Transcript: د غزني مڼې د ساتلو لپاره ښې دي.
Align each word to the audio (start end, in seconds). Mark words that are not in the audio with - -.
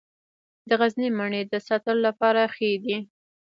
د 0.67 0.69
غزني 0.79 1.09
مڼې 1.17 1.41
د 1.47 1.53
ساتلو 1.67 2.01
لپاره 2.07 2.41
ښې 2.55 2.71
دي. 2.83 2.97